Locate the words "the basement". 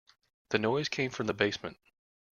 1.27-1.77